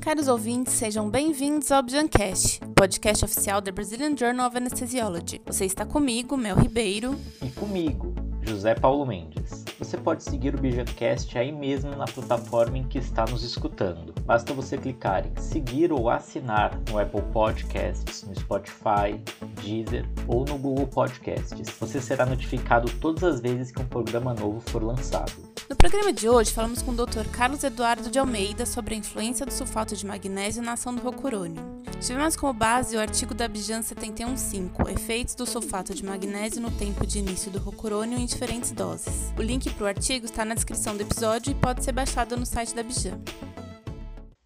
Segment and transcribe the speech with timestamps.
[0.00, 5.40] Caros ouvintes, sejam bem-vindos ao Biancast, podcast oficial da Brazilian Journal of Anesthesiology.
[5.44, 7.18] Você está comigo, Mel Ribeiro.
[7.42, 9.64] E comigo, José Paulo Mendes.
[9.78, 14.14] Você pode seguir o Bijancast aí mesmo na plataforma em que está nos escutando.
[14.24, 19.20] Basta você clicar em seguir ou assinar no Apple Podcasts, no Spotify,
[19.62, 21.68] Deezer ou no Google Podcasts.
[21.78, 25.47] Você será notificado todas as vezes que um programa novo for lançado.
[25.68, 27.28] No programa de hoje, falamos com o Dr.
[27.30, 31.62] Carlos Eduardo de Almeida sobre a influência do sulfato de magnésio na ação do rocurônio.
[32.00, 37.06] Tivemos como base o artigo da Bijan 71.5, Efeitos do sulfato de magnésio no tempo
[37.06, 39.30] de início do rocurônio em diferentes doses.
[39.38, 42.46] O link para o artigo está na descrição do episódio e pode ser baixado no
[42.46, 43.20] site da Bijan.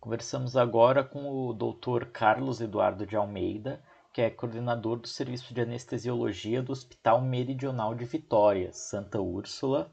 [0.01, 2.07] Conversamos agora com o Dr.
[2.07, 3.81] Carlos Eduardo de Almeida,
[4.13, 9.89] que é coordenador do Serviço de Anestesiologia do Hospital Meridional de Vitória, Santa Úrsula,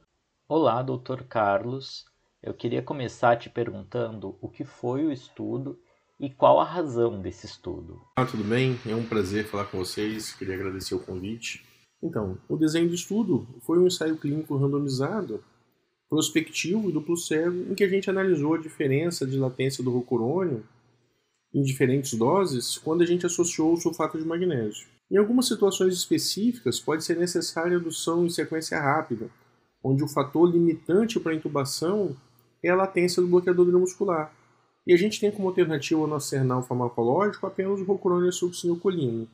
[0.51, 1.25] Olá, Dr.
[1.29, 2.05] Carlos.
[2.41, 5.79] Eu queria começar te perguntando o que foi o estudo
[6.19, 8.01] e qual a razão desse estudo.
[8.15, 8.75] Ah, tudo bem?
[8.87, 10.33] É um prazer falar com vocês.
[10.33, 11.63] Queria agradecer o convite.
[12.01, 15.43] Então, o desenho do estudo foi um ensaio clínico randomizado,
[16.09, 20.65] prospectivo e duplo cego, em que a gente analisou a diferença de latência do rocurônio
[21.53, 24.87] em diferentes doses quando a gente associou o sulfato de magnésio.
[25.11, 29.29] Em algumas situações específicas, pode ser necessária adução em sequência rápida,
[29.83, 32.15] onde o fator limitante para a intubação
[32.63, 34.33] é a latência do bloqueador neuromuscular.
[34.85, 39.27] E a gente tem como alternativa ao nosso arsenal farmacológico apenas o rocurônio succinilcolina.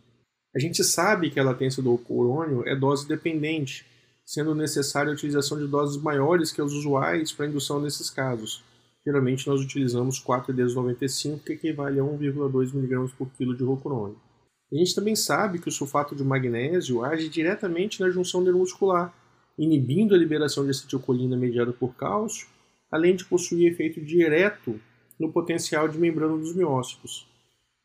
[0.55, 3.85] A gente sabe que a latência do rocurônio é dose dependente,
[4.25, 8.63] sendo necessária a utilização de doses maiores que as usuais para indução nesses casos.
[9.05, 14.17] Geralmente nós utilizamos 4,95, que equivale a 1,2 mg por quilo de rocurônio.
[14.73, 19.13] A gente também sabe que o sulfato de magnésio age diretamente na junção neuromuscular,
[19.57, 22.47] inibindo a liberação de acetilcolina mediada por cálcio,
[22.91, 24.79] além de possuir efeito direto
[25.19, 27.27] no potencial de membrana dos miócitos.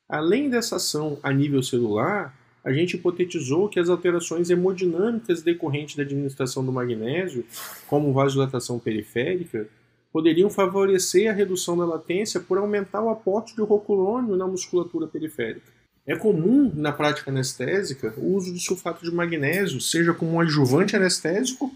[0.09, 6.03] Além dessa ação a nível celular, a gente hipotetizou que as alterações hemodinâmicas decorrentes da
[6.03, 7.45] administração do magnésio,
[7.87, 9.69] como vasodilatação periférica,
[10.13, 15.80] poderiam favorecer a redução da latência por aumentar o aporte de rocurônio na musculatura periférica.
[16.11, 20.97] É comum na prática anestésica o uso de sulfato de magnésio, seja como um adjuvante
[20.97, 21.73] anestésico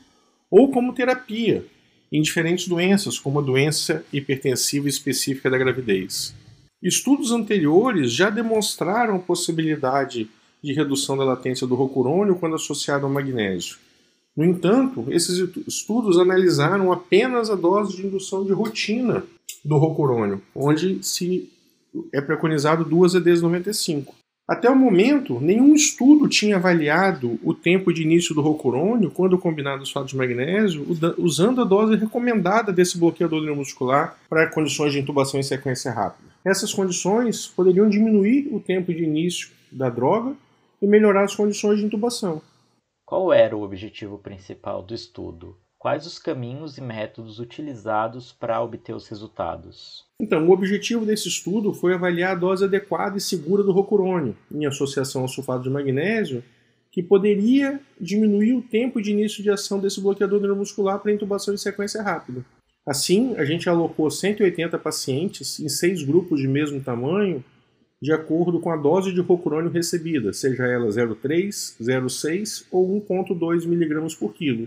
[0.51, 1.65] ou como terapia,
[2.11, 6.35] em diferentes doenças, como a doença hipertensiva específica da gravidez.
[6.83, 10.29] Estudos anteriores já demonstraram a possibilidade
[10.61, 13.77] de redução da latência do rocurônio quando associado ao magnésio.
[14.37, 19.23] No entanto, esses estudos analisaram apenas a dose de indução de rotina
[19.65, 21.49] do rocurônio, onde se
[22.13, 24.24] é preconizado duas EDs 95.
[24.47, 29.83] Até o momento, nenhum estudo tinha avaliado o tempo de início do rocurônio quando combinado
[29.83, 35.41] os fatos de magnésio usando a dose recomendada desse bloqueador neuromuscular para condições de intubação
[35.41, 36.29] em sequência rápida.
[36.45, 40.37] Essas condições poderiam diminuir o tempo de início da droga
[40.81, 42.43] e melhorar as condições de intubação.
[43.07, 45.57] Qual era o objetivo principal do estudo?
[45.85, 50.03] Quais os caminhos e métodos utilizados para obter os resultados?
[50.19, 54.65] Então, o objetivo desse estudo foi avaliar a dose adequada e segura do rocurônio, em
[54.65, 56.43] associação ao sulfato de magnésio,
[56.91, 61.59] que poderia diminuir o tempo de início de ação desse bloqueador neuromuscular para intubação em
[61.59, 62.43] sequência rápida.
[62.87, 67.45] Assim, a gente alocou 180 pacientes em seis grupos de mesmo tamanho,
[68.01, 74.17] de acordo com a dose de rocurônio recebida, seja ela 0,3, 0,6 ou 1,2 mg
[74.17, 74.67] por quilo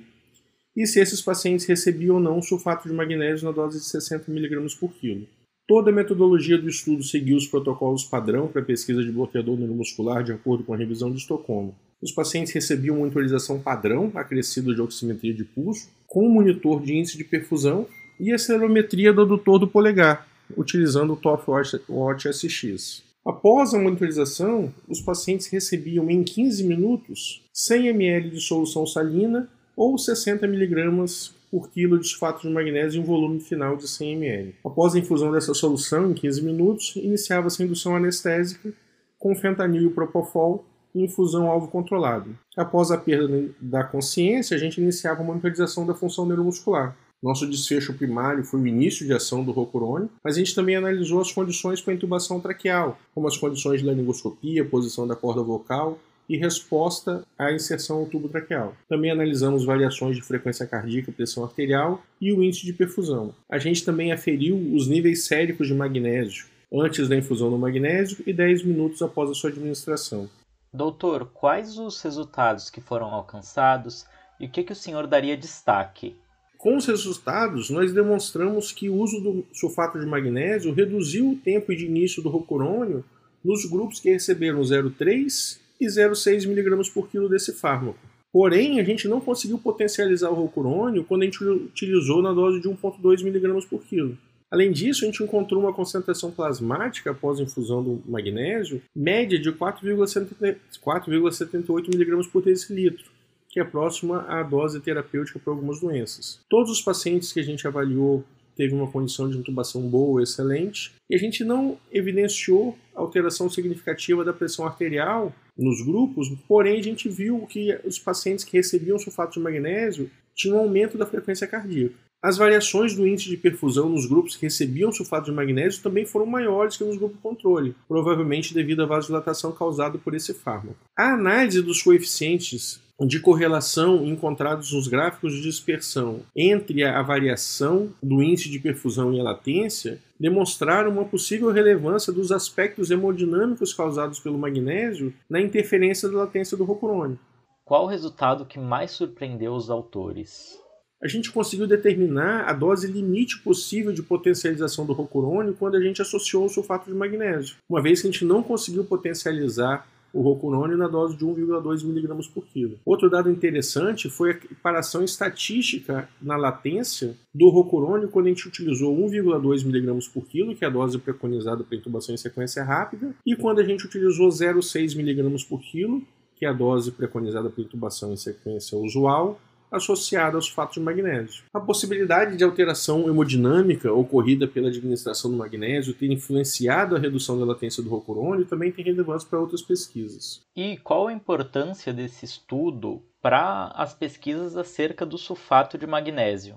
[0.78, 4.76] e se esses pacientes recebiam ou não sulfato de magnésio na dose de 60 mg
[4.80, 5.28] por quilo.
[5.68, 10.32] Toda a metodologia do estudo seguiu os protocolos padrão para pesquisa de bloqueador neuromuscular de
[10.32, 11.76] acordo com a revisão de Estocolmo.
[12.00, 17.24] Os pacientes recebiam monitorização padrão acrescida de oximetria de pulso, com monitor de índice de
[17.24, 17.88] perfusão
[18.20, 21.50] e acelerometria do adutor do polegar, utilizando o TOF
[21.90, 23.04] Watch SX.
[23.26, 29.96] Após a monitorização, os pacientes recebiam em 15 minutos 100 ml de solução salina ou
[29.98, 34.56] 60 mg por quilo de sulfato de magnésio em volume final de 100 ml.
[34.66, 38.74] Após a infusão dessa solução, em 15 minutos, iniciava-se a indução anestésica
[39.18, 42.38] com fentanil e propofol em infusão alvo controlado.
[42.56, 46.98] Após a perda da consciência, a gente iniciava a monitorização da função neuromuscular.
[47.22, 51.20] Nosso desfecho primário foi o início de ação do rocurônio, mas a gente também analisou
[51.20, 55.98] as condições para intubação traqueal, como as condições de laringoscopia, posição da corda vocal,
[56.30, 58.76] e resposta à inserção ao tubo traqueal.
[58.90, 63.34] Também analisamos variações de frequência cardíaca, pressão arterial e o índice de perfusão.
[63.50, 68.34] A gente também aferiu os níveis séricos de magnésio antes da infusão do magnésio e
[68.34, 70.30] 10 minutos após a sua administração.
[70.74, 74.06] Doutor, quais os resultados que foram alcançados
[74.40, 76.16] e o que, que o senhor daria destaque?
[76.58, 81.74] Com os resultados, nós demonstramos que o uso do sulfato de magnésio reduziu o tempo
[81.74, 83.06] de início do rocurônio
[83.44, 88.00] nos grupos que receberam 0,3 e 0,6 mg por quilo desse fármaco.
[88.32, 92.68] Porém, a gente não conseguiu potencializar o rocurônio quando a gente utilizou na dose de
[92.68, 94.16] 1,2 mg por quilo.
[94.50, 101.94] Além disso, a gente encontrou uma concentração plasmática após infusão do magnésio média de 4,78
[101.94, 103.12] mg por decilitro,
[103.50, 106.40] que é próxima à dose terapêutica para algumas doenças.
[106.50, 108.24] Todos os pacientes que a gente avaliou
[108.56, 114.34] teve uma condição de intubação boa, excelente, e a gente não evidenciou alteração significativa da
[114.34, 119.40] pressão arterial nos grupos, porém a gente viu que os pacientes que recebiam sulfato de
[119.40, 121.96] magnésio tinham um aumento da frequência cardíaca.
[122.28, 126.26] As variações do índice de perfusão nos grupos que recebiam sulfato de magnésio também foram
[126.26, 130.76] maiores que nos grupos controle, provavelmente devido à vasodilatação causada por esse fármaco.
[130.94, 138.22] A análise dos coeficientes de correlação encontrados nos gráficos de dispersão entre a variação do
[138.22, 144.38] índice de perfusão e a latência demonstraram uma possível relevância dos aspectos hemodinâmicos causados pelo
[144.38, 147.18] magnésio na interferência da latência do rocurônio.
[147.64, 150.67] Qual o resultado que mais surpreendeu os autores?
[151.02, 156.02] A gente conseguiu determinar a dose limite possível de potencialização do rocurônio quando a gente
[156.02, 160.76] associou o sulfato de magnésio, uma vez que a gente não conseguiu potencializar o rocurônio
[160.76, 162.80] na dose de 1,2 mg por quilo.
[162.84, 168.98] Outro dado interessante foi a comparação estatística na latência do rocurônio quando a gente utilizou
[168.98, 173.36] 1,2 mg por quilo, que é a dose preconizada para intubação em sequência rápida, e
[173.36, 176.02] quando a gente utilizou 0,6 mg por quilo,
[176.36, 179.40] que é a dose preconizada para intubação em sequência usual,
[179.72, 181.44] associada aos fatos de magnésio.
[181.54, 187.46] A possibilidade de alteração hemodinâmica ocorrida pela administração do magnésio ter influenciado a redução da
[187.46, 190.42] latência do rocurônio também tem relevância para outras pesquisas.
[190.56, 196.56] E qual a importância desse estudo para as pesquisas acerca do sulfato de magnésio?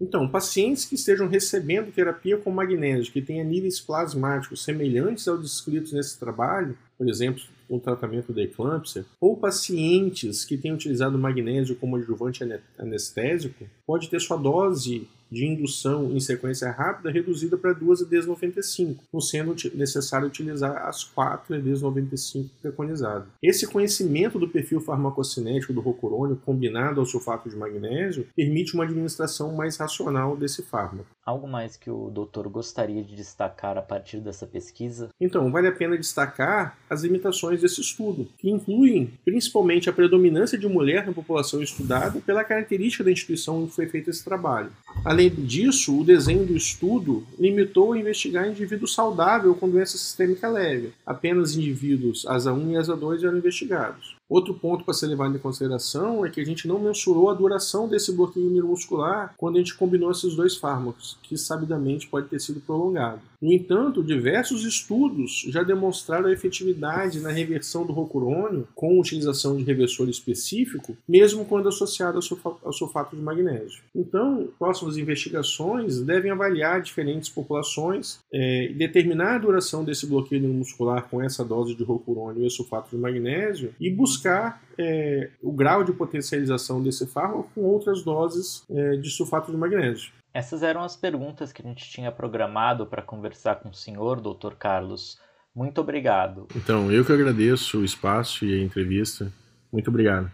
[0.00, 5.92] Então, pacientes que estejam recebendo terapia com magnésio, que tenha níveis plasmáticos semelhantes aos descritos
[5.92, 11.96] nesse trabalho, por exemplo, o tratamento da eclâmpsia, ou pacientes que tenham utilizado magnésio como
[11.96, 12.42] adjuvante
[12.78, 19.04] anestésico, pode ter sua dose de indução em sequência rápida reduzida para 2 EDs 95,
[19.12, 23.28] não sendo necessário utilizar as 4 EDs 95 preconizadas.
[23.42, 29.54] Esse conhecimento do perfil farmacocinético do rocurônio combinado ao sulfato de magnésio permite uma administração
[29.54, 31.06] mais racional desse fármaco.
[31.30, 35.10] Algo mais que o doutor gostaria de destacar a partir dessa pesquisa?
[35.20, 40.66] Então, vale a pena destacar as limitações desse estudo, que incluem principalmente a predominância de
[40.66, 44.72] mulher na população estudada pela característica da instituição que foi feito esse trabalho.
[45.04, 50.92] Além disso, o desenho do estudo limitou a investigar indivíduo saudável com doença sistêmica leve.
[51.06, 54.19] Apenas indivíduos ASA1 e ASA2 eram investigados.
[54.30, 57.88] Outro ponto para ser levado em consideração é que a gente não mensurou a duração
[57.88, 62.60] desse bloqueio neuromuscular quando a gente combinou esses dois fármacos, que sabidamente pode ter sido
[62.60, 63.20] prolongado.
[63.42, 69.64] No entanto, diversos estudos já demonstraram a efetividade na reversão do rocurônio com utilização de
[69.64, 72.20] reversor específico, mesmo quando associado
[72.62, 73.80] ao sulfato de magnésio.
[73.96, 81.08] Então, próximas investigações devem avaliar diferentes populações é, e determinar a duração desse bloqueio neuromuscular
[81.08, 85.82] com essa dose de rocurônio e sulfato de magnésio e buscar buscar é, o grau
[85.82, 90.12] de potencialização desse fármaco com outras doses é, de sulfato de magnésio.
[90.32, 94.54] Essas eram as perguntas que a gente tinha programado para conversar com o senhor, doutor
[94.54, 95.18] Carlos.
[95.54, 96.46] Muito obrigado.
[96.54, 99.32] Então, eu que agradeço o espaço e a entrevista.
[99.72, 100.30] Muito obrigado.